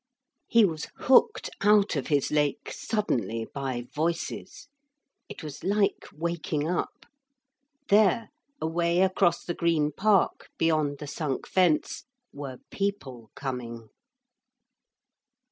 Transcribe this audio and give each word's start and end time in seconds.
He 0.47 0.65
was 0.65 0.87
hooked 0.97 1.51
out 1.63 1.95
of 1.95 2.07
his 2.07 2.31
lake 2.31 2.71
suddenly 2.71 3.45
by 3.53 3.83
voices. 3.93 4.67
It 5.29 5.43
was 5.43 5.63
like 5.63 6.07
waking 6.11 6.67
up. 6.67 7.05
There, 7.89 8.29
away 8.59 9.03
across 9.03 9.45
the 9.45 9.53
green 9.53 9.91
park 9.91 10.49
beyond 10.57 10.97
the 10.97 11.05
sunk 11.05 11.45
fence, 11.45 12.05
were 12.33 12.57
people 12.71 13.29
coming. 13.35 13.89